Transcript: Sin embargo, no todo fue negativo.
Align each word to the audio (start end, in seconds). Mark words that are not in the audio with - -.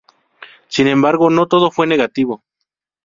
Sin 0.67 0.87
embargo, 0.87 1.29
no 1.29 1.45
todo 1.45 1.69
fue 1.69 1.85
negativo. 1.85 2.41